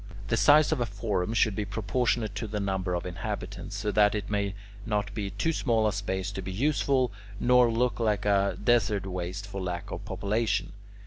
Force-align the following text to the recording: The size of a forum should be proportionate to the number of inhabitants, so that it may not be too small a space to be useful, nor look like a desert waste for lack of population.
The 0.29 0.35
size 0.35 0.71
of 0.71 0.81
a 0.81 0.87
forum 0.87 1.31
should 1.35 1.55
be 1.55 1.63
proportionate 1.63 2.33
to 2.33 2.47
the 2.47 2.59
number 2.59 2.95
of 2.95 3.05
inhabitants, 3.05 3.75
so 3.75 3.91
that 3.91 4.15
it 4.15 4.31
may 4.31 4.55
not 4.83 5.13
be 5.13 5.29
too 5.29 5.53
small 5.53 5.85
a 5.85 5.93
space 5.93 6.31
to 6.31 6.41
be 6.41 6.51
useful, 6.51 7.11
nor 7.39 7.69
look 7.71 7.99
like 7.99 8.25
a 8.25 8.57
desert 8.63 9.05
waste 9.05 9.45
for 9.47 9.61
lack 9.61 9.91
of 9.91 10.03
population. 10.03 10.71